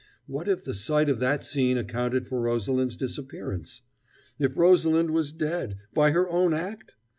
[0.25, 3.83] What if the sight of that scene accounted for Rosalind's disappearance?
[4.39, 6.95] If Rosalind was dead by her own act?